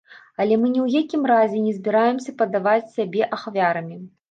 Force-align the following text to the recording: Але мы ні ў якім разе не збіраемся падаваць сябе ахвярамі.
Але 0.45 0.55
мы 0.61 0.71
ні 0.75 0.79
ў 0.85 1.03
якім 1.03 1.21
разе 1.33 1.61
не 1.67 1.75
збіраемся 1.77 2.35
падаваць 2.41 2.93
сябе 2.97 3.31
ахвярамі. 3.41 4.03